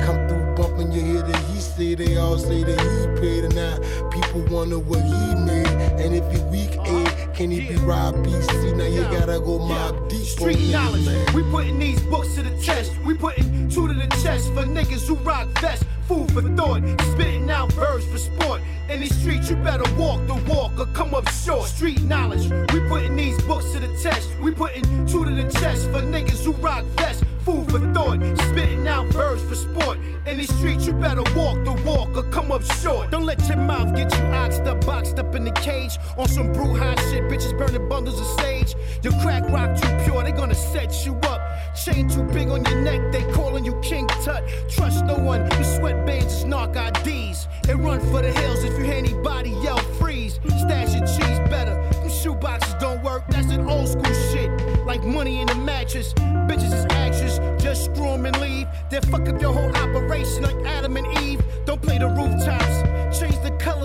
Come 0.06 0.28
through 0.28 0.56
bumping 0.56 0.92
you 0.92 1.02
hear 1.02 1.22
that 1.22 1.44
he 1.50 1.60
say. 1.60 1.96
They 1.96 2.18
all 2.18 2.38
say 2.38 2.64
that 2.64 2.80
he 2.80 3.22
paid. 3.22 3.46
And 3.46 3.56
now 3.56 3.78
people 4.10 4.42
wonder 4.56 4.80
what 4.80 5.02
he 5.02 5.36
made. 5.36 5.68
And 6.02 6.14
if 6.14 6.30
he 6.32 6.40
weak 6.50 6.76
A, 6.86 7.32
can 7.34 7.52
he 7.52 7.68
be 7.68 7.76
Rob 7.78 8.16
BC? 8.18 8.76
Now 8.76 8.86
you 8.86 9.02
gotta 9.04 9.40
go 9.40 9.60
Mobb 9.60 10.10
Deep. 10.10 10.26
Street 10.26 10.72
knowledge. 10.72 11.06
man. 11.06 11.34
We 11.34 11.44
putting 11.44 11.80
these 11.80 12.02
books 12.04 12.36
to 12.36 12.44
the 12.44 12.56
test. 12.62 12.92
We 13.06 13.16
putting 13.16 13.70
two 13.70 13.88
to 13.88 13.94
the 13.94 14.08
chest 14.22 14.48
for 14.54 14.64
niggas 14.64 15.08
who 15.08 15.16
rock 15.16 15.48
vests. 15.60 15.86
Food 16.12 16.34
for 16.34 16.42
thought, 16.58 16.82
spitting 17.14 17.50
out 17.50 17.72
verbs 17.72 18.06
for 18.06 18.18
sport. 18.18 18.62
In 18.90 19.00
these 19.00 19.16
streets, 19.18 19.50
you 19.50 19.56
better 19.56 19.90
walk 19.96 20.20
the 20.28 20.34
walk 20.52 20.78
or 20.78 20.86
come 20.88 21.16
up 21.16 21.26
short. 21.30 21.70
Street 21.70 22.02
knowledge. 22.02 22.52
We 22.74 22.82
putting 22.90 23.16
these 23.16 23.42
books 23.44 23.72
to 23.72 23.80
the 23.80 23.88
test. 24.04 24.30
We 24.42 24.52
putting 24.52 24.84
two 25.08 25.24
to 25.24 25.32
the 25.32 25.50
chest 25.50 25.86
for 25.86 26.02
niggas 26.02 26.44
who 26.44 26.52
rock 26.52 26.84
vests. 26.98 27.24
Food 27.46 27.72
for 27.72 27.80
thought, 27.94 28.20
spitting 28.50 28.86
out 28.90 29.06
verbs 29.14 29.42
for 29.44 29.56
sport. 29.56 30.00
In 30.28 30.38
these 30.38 30.54
streets, 30.58 30.86
you 30.86 30.92
better 30.92 31.24
walk 31.34 31.64
the 31.64 31.82
walk 31.86 32.10
or 32.18 32.24
come 32.24 32.52
up 32.52 32.64
short. 32.82 33.10
Don't 33.10 33.24
let 33.24 33.40
your 33.48 33.56
mouth 33.56 33.96
get 33.96 34.14
you 34.14 34.26
oxed 34.34 34.64
up, 34.64 34.86
boxed 34.86 35.18
up 35.18 35.34
in 35.34 35.46
the 35.46 35.52
cage. 35.52 35.98
On 36.18 36.28
some 36.28 36.52
brew 36.52 36.76
high 36.76 36.96
shit, 37.10 37.24
bitches 37.32 37.58
burning 37.58 37.88
bundles 37.88 38.20
of 38.20 38.28
sage. 38.42 38.76
Your 39.02 39.14
crack 39.22 39.50
rock 39.50 39.80
too 39.80 39.88
pure, 40.04 40.22
they 40.24 40.34
gonna 40.34 40.56
set 40.56 41.06
you 41.06 41.16
up. 41.24 41.41
Chain 41.76 42.08
too 42.08 42.24
big 42.24 42.50
on 42.50 42.64
your 42.66 42.82
neck, 42.82 43.12
they 43.12 43.24
calling 43.34 43.66
you 43.66 43.74
King 43.82 44.08
Tut. 44.24 44.44
Trust 44.70 45.06
no 45.06 45.16
one, 45.16 45.42
your 45.42 45.66
sweatbands 45.76 46.26
is 46.26 46.46
narc 46.46 46.76
IDs. 46.76 47.48
And 47.70 47.84
run 47.84 48.00
for 48.00 48.22
the 48.22 48.32
hills 48.32 48.64
if 48.64 48.78
you 48.78 48.86
hear 48.86 48.96
anybody 48.96 49.52
yell 49.64 49.78
freeze. 50.00 50.40
Stash 50.60 50.94
your 50.94 51.06
cheese 51.08 51.40
better. 51.50 51.76
Them 51.94 52.10
shoe 52.10 52.36
boxes 52.36 52.74
don't 52.80 53.02
work, 53.04 53.24
that's 53.30 53.52
an 53.52 53.70
old 53.70 53.88
school 53.88 54.14
shit. 54.32 54.50
Like 54.86 55.04
money 55.04 55.42
in 55.42 55.48
the 55.48 55.56
mattress. 55.56 56.14
Bitches 56.48 56.74
is 56.74 56.86
actors, 56.90 57.40
just 57.64 57.86
screw 57.86 58.10
'em 58.10 58.26
and 58.26 58.40
leave. 58.40 58.68
Then 58.90 59.02
fuck 59.04 59.28
up 59.30 59.42
your 59.42 59.54
whole 59.54 59.72
operation 59.76 60.44
like 60.44 60.66
Adam 60.66 60.98
and 60.98 61.08
Eve. 61.20 61.42
Don't 61.66 61.82
play 61.82 61.98
the 61.98 62.08
rooftops. 62.08 63.18
Change 63.18 63.40
the 63.42 63.52
color 63.60 63.81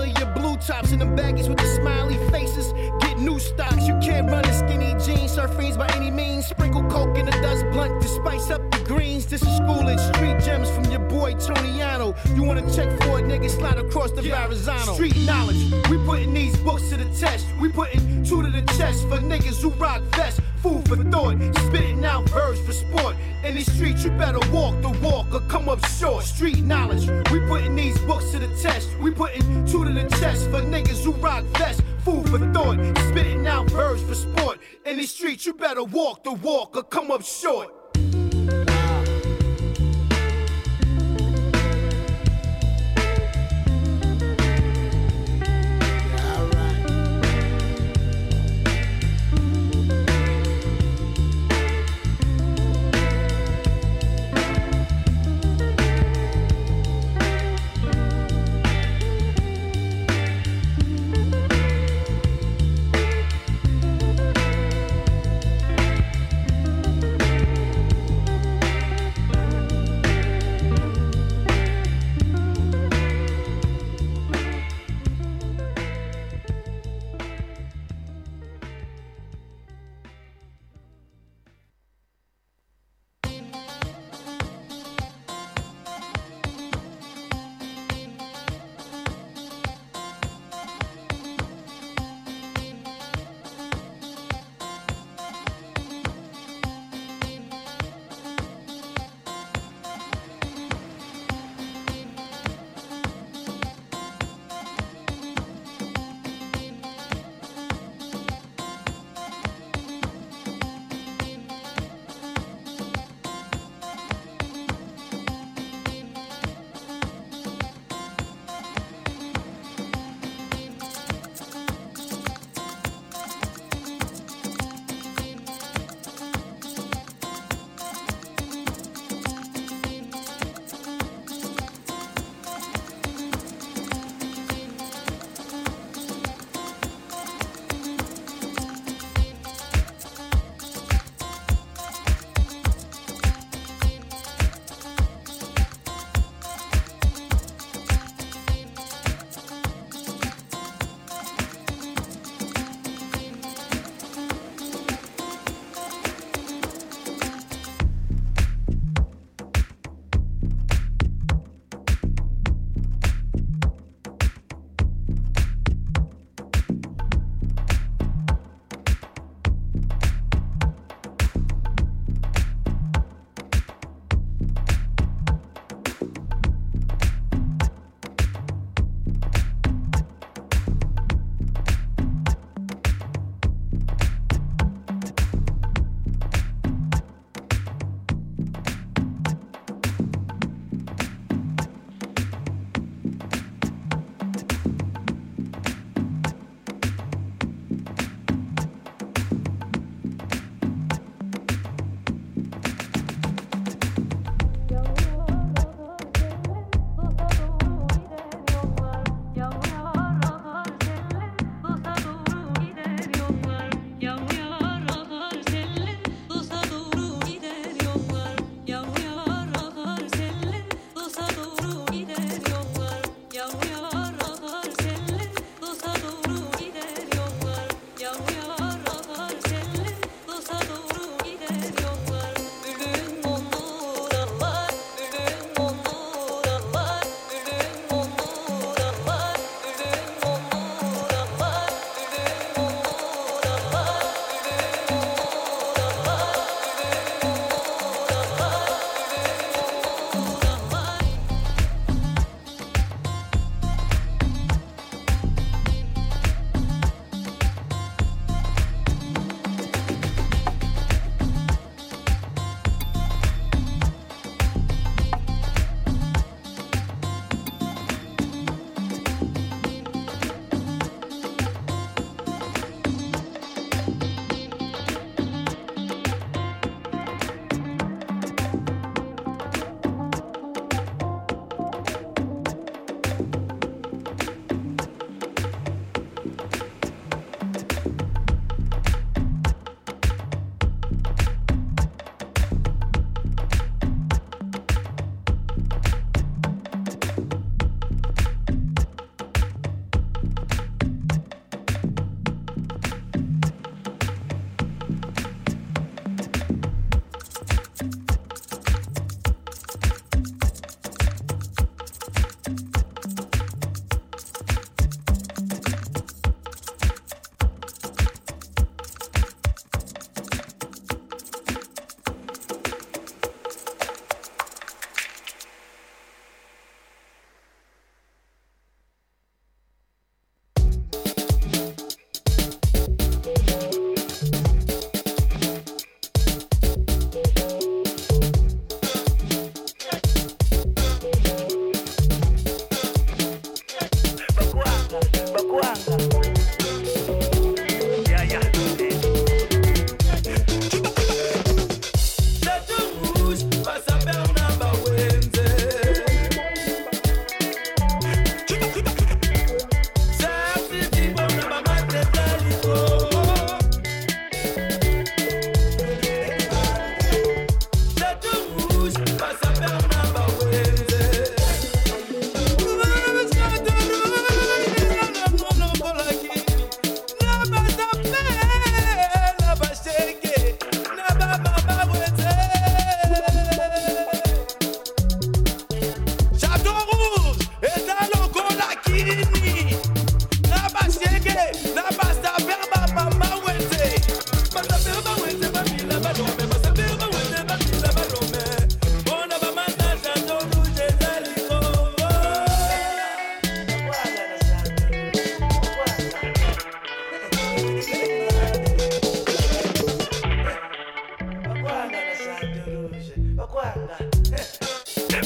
blue 0.57 0.67
tops 0.67 0.93
and 0.93 1.01
them 1.01 1.17
baggies 1.17 1.49
with 1.49 1.59
the 1.59 1.67
smiley 1.67 2.17
faces. 2.31 2.73
Get 3.01 3.19
new 3.19 3.39
stocks. 3.39 3.87
You 3.87 3.99
can't 4.01 4.31
run 4.31 4.45
in 4.47 4.53
skinny 4.53 4.95
jeans, 5.05 5.33
surf 5.33 5.55
fiends 5.57 5.77
by 5.77 5.89
any 5.95 6.11
means. 6.11 6.47
Sprinkle 6.47 6.85
coke 6.85 7.17
in 7.17 7.27
the 7.27 7.33
dust 7.33 7.65
blunt 7.73 8.03
to 8.03 8.09
spice 8.09 8.51
up 8.51 8.71
the 8.71 8.79
greens. 8.85 9.27
This 9.27 9.43
is 9.43 9.57
schoolage, 9.57 10.01
street 10.15 10.41
gems 10.41 10.71
from 10.71 10.85
your 10.85 11.01
boy 11.01 11.35
Toniano. 11.35 12.17
You 12.35 12.43
wanna 12.43 12.63
check 12.75 12.89
for 13.03 13.21
it, 13.21 13.27
nigga? 13.27 13.51
Slide 13.51 13.79
across 13.79 14.13
the 14.13 14.23
Verrazano. 14.23 14.95
Street 14.95 15.17
knowledge. 15.27 15.73
We 15.91 15.99
putting 15.99 16.33
these 16.35 16.57
books 16.59 16.89
to 16.91 16.97
the 16.97 17.09
test. 17.19 17.47
We 17.61 17.69
putting 17.69 18.25
two 18.25 18.43
to 18.43 18.51
the 18.51 18.63
chest 18.77 19.03
for 19.09 19.19
niggas 19.19 19.61
who 19.63 19.71
rock 19.71 20.03
vests. 20.15 20.41
Food 20.63 20.89
for 20.89 20.97
thought, 20.97 21.37
spitting 21.67 22.05
out 22.05 22.29
verbs 22.31 22.61
for 22.61 22.73
sport. 22.73 23.17
In 23.45 23.55
these 23.55 23.71
streets, 23.73 24.05
you 24.05 24.11
better 24.13 24.41
walk 24.51 24.81
the 24.83 24.91
walk 25.03 25.33
or 25.33 25.41
come 25.49 25.69
up 25.69 25.85
short. 25.87 26.25
Street 26.25 26.59
knowledge. 26.59 27.09
We 27.31 27.41
putting 27.41 27.77
these 27.77 27.99
books 28.01 28.31
to 28.33 28.39
the 28.39 28.49
test. 28.63 28.89
We 29.01 29.11
putting 29.11 29.43
two 29.67 29.85
to 29.85 29.93
the 29.93 30.09
chest 30.19 30.45
for 30.51 30.63
niggas 30.63 31.05
who 31.05 31.13
rock 31.13 31.45
vests. 31.59 31.83
Food 32.05 32.29
for 32.29 32.39
thought, 32.53 32.79
spitting 33.09 33.47
out 33.47 33.71
verbs 33.71 34.03
for 34.03 34.15
sport. 34.15 34.61
In 34.85 34.97
these 34.97 35.13
streets, 35.13 35.45
you 35.47 35.55
better 35.55 35.85
walk 35.85 36.25
the 36.25 36.33
walk 36.33 36.77
or 36.77 36.85
come 36.85 37.11
up 37.11 37.23
short. 37.23 37.76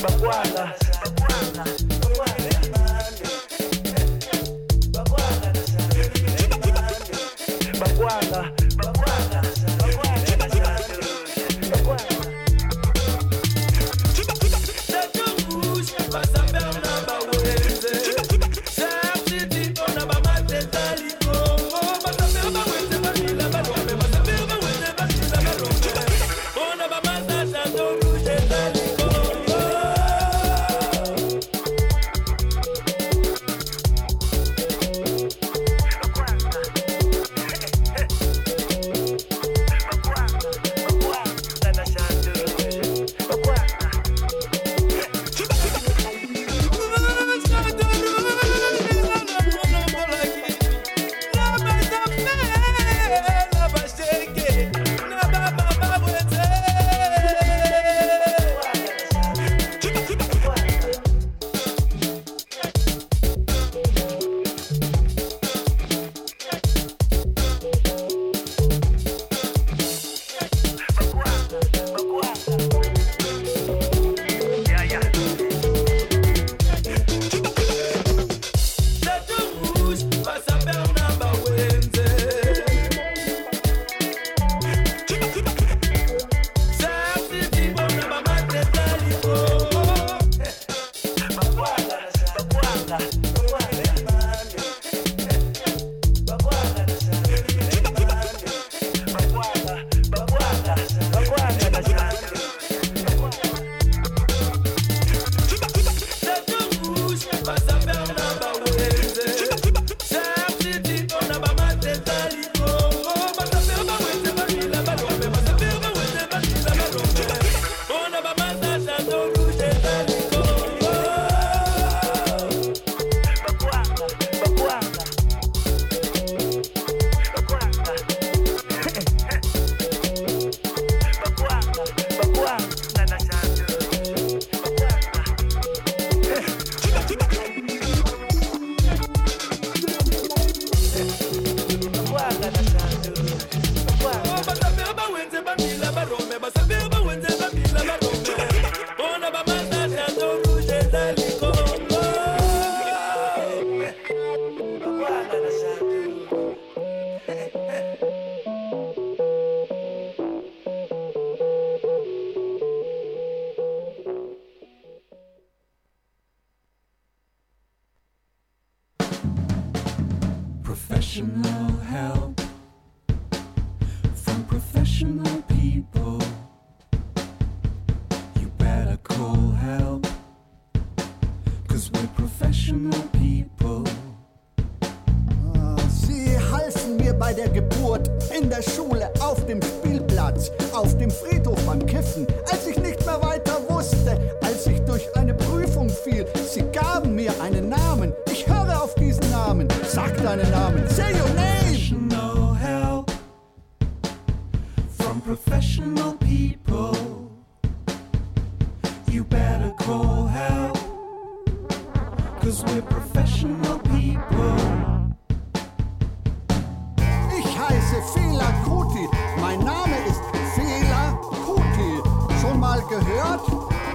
Bakwana. 0.02 0.74
Bakwana. 1.02 1.99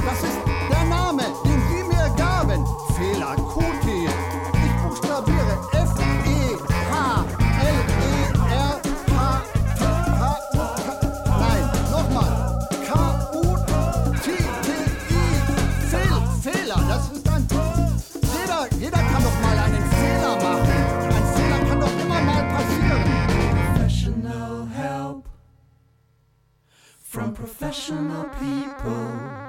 Das 0.05 0.21
ist 0.21 0.37
der 0.69 0.85
Name, 0.85 1.23
den 1.43 1.61
sie 1.67 1.83
mir 1.83 2.09
gaben. 2.15 2.63
Fehler 2.95 3.35
QT. 3.35 3.87
Ich 4.63 4.73
buchstabiere 4.83 5.57
F 5.71 5.91
E 6.25 6.55
H 6.91 7.25
L 7.59 7.79
E 8.05 8.53
R 8.53 8.79
K 9.07 9.41
T 9.75 9.81
H 9.85 10.23
U 10.53 10.55
K. 10.57 11.33
Nein, 11.39 11.65
nochmal. 11.91 12.31
K 12.85 12.89
U 13.33 13.57
T 14.23 14.25
T 14.61 14.67
I. 15.09 15.21
Fehl, 15.89 16.15
Fehler. 16.41 16.79
Das 16.87 17.11
ist 17.11 17.27
ein. 17.27 17.47
Jeder, 18.21 18.61
jeder 18.79 18.97
kann 18.97 19.23
doch 19.23 19.37
mal 19.41 19.57
einen 19.57 19.85
Fehler 19.89 20.35
machen. 20.35 20.79
Ein 21.15 21.25
Fehler 21.35 21.59
kann 21.67 21.79
doch 21.79 21.95
immer 21.99 22.21
mal 22.21 22.43
passieren. 22.53 23.03
Professional 23.73 24.67
help 24.69 25.23
from 27.01 27.33
professional 27.33 28.25
people. 28.39 29.44